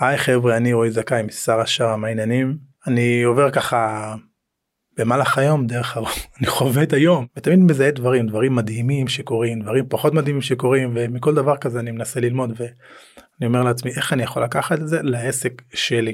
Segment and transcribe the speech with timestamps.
[0.00, 4.14] היי חבר'ה אני רועי זכאי משר השאר מה העניינים אני עובר ככה
[4.98, 9.84] במהלך היום דרך הרוב אני חווה את היום ותמיד מזהה דברים דברים מדהימים שקורים דברים
[9.88, 14.42] פחות מדהימים שקורים ומכל דבר כזה אני מנסה ללמוד ואני אומר לעצמי איך אני יכול
[14.42, 16.12] לקחת את זה לעסק שלי.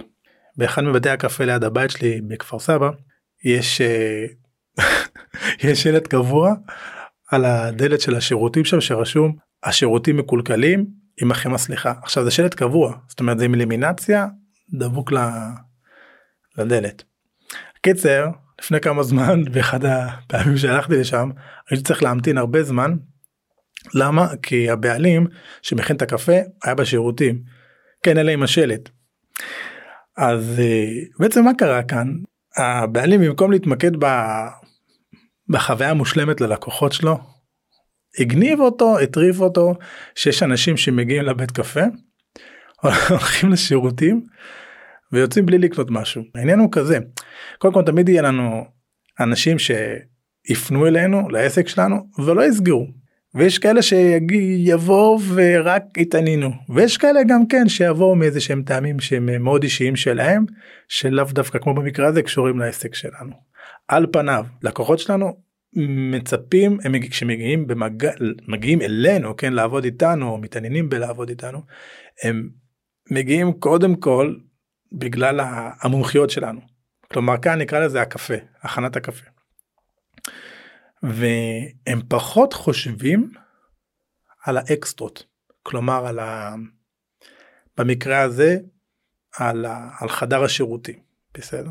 [0.57, 2.91] באחד מבתי הקפה ליד הבית שלי בכפר סבא
[3.45, 4.27] יש אה,
[5.71, 6.55] יש שלט קבוע
[7.31, 13.21] על הדלת של השירותים שם שרשום השירותים מקולקלים עמכם הסליחה עכשיו זה שלט קבוע זאת
[13.21, 14.27] אומרת זה עם אלימינציה
[14.75, 15.13] דבוק
[16.59, 17.03] לדלת.
[17.83, 18.27] קיצר
[18.61, 21.31] לפני כמה זמן באחד הפעמים שהלכתי לשם
[21.71, 22.97] הייתי צריך להמתין הרבה זמן.
[23.95, 24.29] למה?
[24.43, 25.27] כי הבעלים
[25.63, 27.43] שמכין את הקפה היה בשירותים.
[28.03, 28.89] כן אלה עם השלט.
[30.17, 30.87] אז אה,
[31.19, 32.09] בעצם מה קרה כאן?
[32.57, 34.07] הבעלים במקום להתמקד ב...
[35.49, 37.19] בחוויה המושלמת ללקוחות שלו
[38.19, 39.75] הגניב אותו הטריף אותו
[40.15, 41.81] שיש אנשים שמגיעים לבית קפה
[42.83, 44.27] הולכים לשירותים
[45.13, 46.23] ויוצאים בלי לקנות משהו.
[46.35, 46.99] העניין הוא כזה
[47.59, 48.65] קודם כל תמיד יהיה לנו
[49.21, 52.87] אנשים שיפנו אלינו לעסק שלנו ולא יסגרו.
[53.35, 56.51] ויש כאלה שיבואו ורק יתעניינו.
[56.75, 60.45] ויש כאלה גם כן שיבואו מאיזה שהם טעמים שהם מאוד אישיים שלהם
[60.89, 63.33] שלאו דווקא כמו במקרה הזה קשורים לעסק שלנו.
[63.89, 65.37] על פניו לקוחות שלנו
[65.77, 68.11] מצפים הם כשמגיעים במגע
[68.49, 71.63] מגיעים אלינו כן לעבוד איתנו או מתעניינים בלעבוד איתנו
[72.23, 72.51] הם
[73.11, 74.37] מגיעים קודם כל
[74.93, 75.41] בגלל
[75.81, 76.61] המומחיות שלנו.
[77.13, 79.27] כלומר כאן נקרא לזה הקפה הכנת הקפה.
[81.03, 83.31] והם פחות חושבים
[84.45, 85.25] על האקסטרות
[85.63, 86.55] כלומר על ה...
[87.77, 88.59] במקרה הזה
[89.37, 89.91] על, ה...
[89.99, 90.99] על חדר השירותים
[91.35, 91.71] בסדר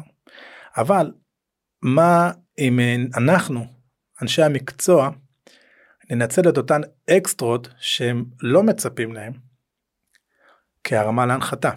[0.78, 1.12] אבל
[1.82, 2.80] מה אם
[3.18, 3.79] אנחנו
[4.22, 5.10] אנשי המקצוע
[6.10, 9.34] ננצל את אותן אקסטרות שהם לא מצפים להם
[10.84, 11.72] כהרמה להנחתה.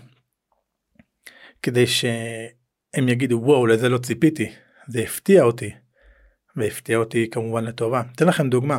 [1.63, 4.53] כדי שהם יגידו וואו לזה לא ציפיתי
[4.89, 5.71] זה הפתיע אותי
[6.57, 8.03] והפתיע אותי כמובן לטובה.
[8.15, 8.79] אתן לכם דוגמה.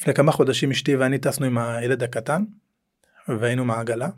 [0.00, 2.44] לפני כמה חודשים אשתי ואני טסנו עם הילד הקטן
[3.28, 4.08] והיינו מעגלה.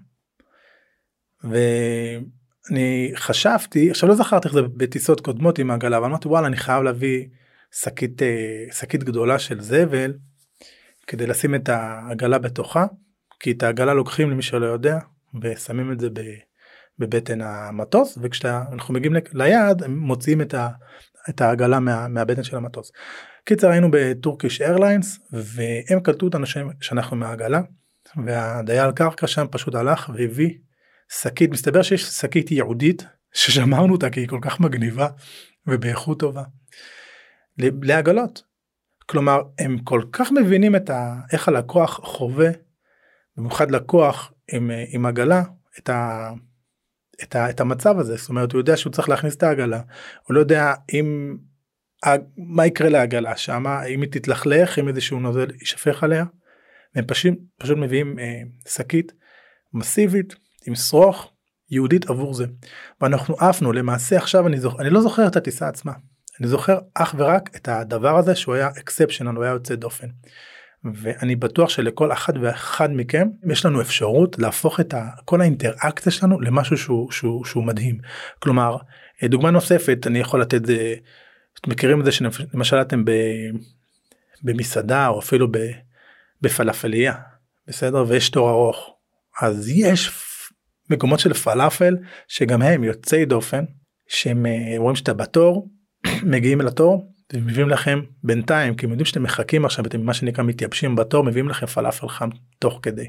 [1.45, 6.57] ואני חשבתי עכשיו לא זכרתי איך זה בטיסות קודמות עם העגלה אבל אמרתי וואלה אני
[6.57, 7.27] חייב להביא
[7.73, 10.15] שקית אה, שקית גדולה של זבל
[11.07, 12.87] כדי לשים את העגלה בתוכה
[13.41, 14.99] כי את העגלה לוקחים למי שלא יודע
[15.43, 16.09] ושמים את זה
[16.99, 20.69] בבטן המטוס וכשאנחנו מגיעים ליעד הם מוציאים את, ה,
[21.29, 22.93] את העגלה מה, מהבטן של המטוס.
[23.45, 26.47] קיצר היינו בטורקיש איירליינס והם קלטו אותנו
[26.81, 27.61] שאנחנו מהעגלה
[28.27, 30.55] והדייל קרקע שם פשוט הלך והביא
[31.09, 35.09] שקית מסתבר שיש שקית ייעודית ששמרנו אותה כי היא כל כך מגניבה
[35.67, 36.43] ובאיכות טובה.
[37.59, 38.43] לעגלות.
[39.07, 42.51] כלומר הם כל כך מבינים את ה, איך הלקוח חווה
[43.37, 45.43] במיוחד לקוח עם, עם עגלה
[45.79, 46.31] את, ה,
[47.23, 49.81] את, ה, את המצב הזה זאת אומרת הוא יודע שהוא צריך להכניס את העגלה
[50.27, 51.37] הוא לא יודע אם
[52.37, 56.25] מה יקרה לעגלה שמה אם היא תתלכלך אם איזשהו נוזל יישפך עליה.
[56.95, 59.13] הם פשוט פשוט מביאים אה, שקית
[59.75, 60.35] מסיבית
[60.67, 61.33] עם שרוך
[61.71, 62.47] יהודית עבור זה
[63.01, 65.93] ואנחנו עפנו למעשה עכשיו אני זוכר אני לא זוכר את הטיסה עצמה
[66.41, 70.07] אני זוכר אך ורק את הדבר הזה שהוא היה אקספשן הוא היה יוצא דופן.
[70.95, 74.95] ואני בטוח שלכל אחד ואחד מכם יש לנו אפשרות להפוך את
[75.25, 77.99] כל האינטראקציה שלנו למשהו שהוא, שהוא, שהוא מדהים.
[78.39, 78.77] כלומר
[79.25, 80.95] דוגמה נוספת אני יכול לתת זה
[81.67, 83.11] מכירים את זה שלמשל אתם ב,
[84.43, 85.59] במסעדה או אפילו ב,
[86.43, 87.15] בפלאפליה
[87.69, 88.97] בסדר ויש תור ארוך
[89.43, 90.11] אז יש
[90.91, 91.97] מקומות של פלאפל
[92.29, 93.65] שגם הם יוצאי דופן
[94.09, 95.69] שהם אה, רואים שאתה בתור
[96.23, 100.45] מגיעים אל התור ומביאים לכם בינתיים כי הם יודעים שאתם מחכים עכשיו אתם מה שנקרא
[100.45, 102.29] מתייבשים בתור מביאים לכם פלאפל חם
[102.59, 103.07] תוך כדי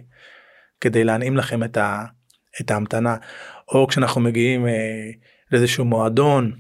[0.82, 2.06] כדי להנעים לכם את, ה,
[2.62, 3.16] את ההמתנה.
[3.68, 5.12] או כשאנחנו מגיעים אה,
[5.52, 6.52] לאיזשהו מועדון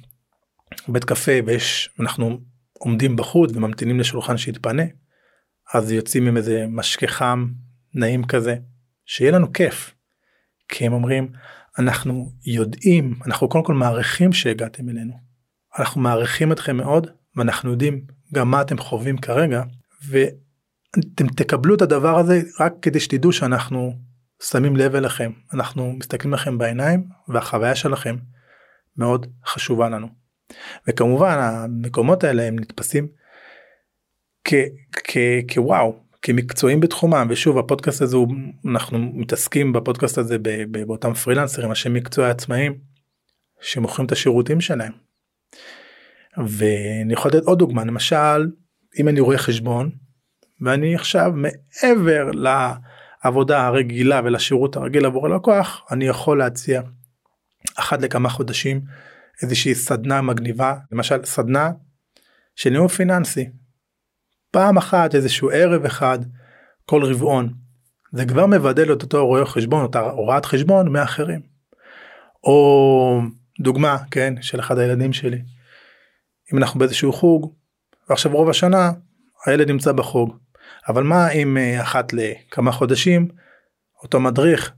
[0.88, 2.40] בית קפה ויש אנחנו
[2.74, 4.84] עומדים בחוץ וממתינים לשולחן שיתפנה
[5.74, 7.48] אז יוצאים עם איזה משקה חם
[7.94, 8.56] נעים כזה
[9.06, 9.94] שיהיה לנו כיף.
[10.70, 11.32] כי הם אומרים
[11.80, 15.27] אנחנו יודעים אנחנו קודם כל מעריכים שהגעתם אלינו
[15.80, 18.02] אנחנו מעריכים אתכם מאוד ואנחנו יודעים
[18.34, 19.64] גם מה אתם חווים כרגע
[20.08, 23.94] ואתם תקבלו את הדבר הזה רק כדי שתדעו שאנחנו
[24.44, 28.16] שמים לב אליכם אנחנו מסתכלים לכם בעיניים והחוויה שלכם
[28.98, 30.08] מאוד חשובה לנו.
[30.88, 33.08] וכמובן המקומות האלה הם נתפסים
[35.54, 38.28] כוואו כמקצועים בתחומם ושוב הפודקאסט הזה הוא
[38.66, 40.38] אנחנו מתעסקים בפודקאסט הזה
[40.72, 42.78] באותם פרילנסרים אנשי מקצוע עצמאים
[43.62, 45.07] שמוכרים את השירותים שלהם.
[46.38, 48.52] ואני יכול לתת עוד דוגמה למשל
[49.00, 49.92] אם אני רואה חשבון
[50.62, 56.82] ואני עכשיו מעבר לעבודה הרגילה ולשירות הרגיל עבור הלקוח אני יכול להציע
[57.76, 58.82] אחת לכמה חודשים
[59.42, 61.72] איזושהי סדנה מגניבה למשל סדנה
[62.56, 63.50] של ניהול פיננסי.
[64.52, 66.20] פעם אחת איזשהו ערב אחד
[66.86, 67.54] כל רבעון
[68.14, 71.42] זה כבר מבדל את אותו רואה חשבון אותה הוראת חשבון מאחרים.
[72.44, 73.22] או
[73.60, 75.42] דוגמה כן של אחד הילדים שלי.
[76.54, 77.54] אם אנחנו באיזשהו חוג
[78.10, 78.92] ועכשיו רוב השנה
[79.46, 80.38] הילד נמצא בחוג
[80.88, 83.28] אבל מה אם אה, אחת לכמה חודשים
[84.04, 84.74] אותו מדריך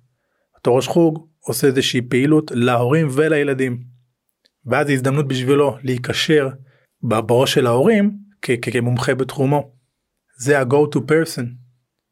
[0.56, 3.84] אותו ראש חוג עושה איזושהי פעילות להורים ולילדים.
[4.66, 6.50] ואז זו הזדמנות בשבילו להיקשר
[7.02, 8.12] בראש של ההורים
[8.62, 9.72] כמומחה בתחומו.
[10.38, 11.46] זה ה-go to person.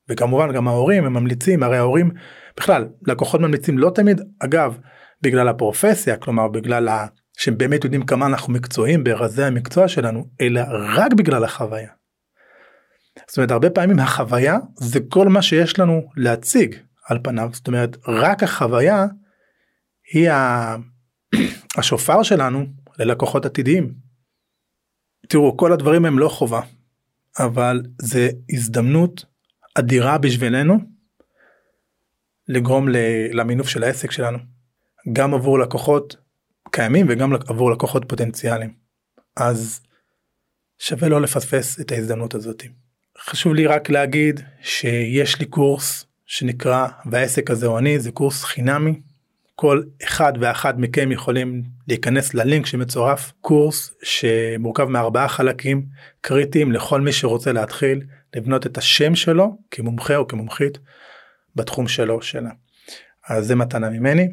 [0.10, 2.12] וכמובן גם ההורים הם ממליצים הרי ההורים
[2.58, 4.78] בכלל לקוחות ממליצים לא תמיד אגב
[5.22, 7.08] בגלל הפרופסיה כלומר בגלל ה...
[7.38, 10.62] שהם באמת יודעים כמה אנחנו מקצועיים ברזי המקצוע שלנו אלא
[10.96, 11.92] רק בגלל החוויה.
[13.28, 16.76] זאת אומרת הרבה פעמים החוויה זה כל מה שיש לנו להציג
[17.06, 19.06] על פניו זאת אומרת רק החוויה
[20.14, 20.30] היא
[21.78, 22.66] השופר שלנו
[23.00, 23.94] ללקוחות עתידיים.
[25.30, 26.62] תראו כל הדברים הם לא חובה
[27.40, 29.26] אבל זה הזדמנות
[29.74, 30.78] אדירה בשבילנו
[32.48, 32.88] לגרום
[33.32, 34.57] למינוף של העסק שלנו
[35.14, 36.16] גם עבור לקוחות
[36.72, 38.74] קיימים וגם עבור לקוחות פוטנציאליים
[39.36, 39.82] אז
[40.80, 42.64] שווה לא לפספס את ההזדמנות הזאת.
[43.20, 49.02] חשוב לי רק להגיד שיש לי קורס שנקרא והעסק הזה הוא אני זה קורס חינמי
[49.56, 55.86] כל אחד ואחד מכם יכולים להיכנס ללינק שמצורף קורס שמורכב מארבעה חלקים
[56.22, 58.02] קריטיים לכל מי שרוצה להתחיל
[58.36, 60.78] לבנות את השם שלו כמומחה או כמומחית
[61.56, 62.50] בתחום שלו שלה.
[63.30, 64.28] אז זה מתנה ממני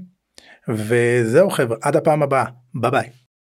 [0.68, 2.44] וזהו חבר'ה עד הפעם הבאה
[2.74, 3.23] ביי ביי.